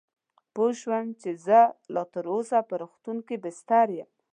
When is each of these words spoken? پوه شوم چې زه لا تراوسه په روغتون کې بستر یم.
پوه 0.53 0.71
شوم 0.81 1.07
چې 1.21 1.29
زه 1.45 1.59
لا 1.93 2.03
تراوسه 2.13 2.59
په 2.69 2.75
روغتون 2.81 3.17
کې 3.27 3.35
بستر 3.43 3.87
یم. 3.97 4.09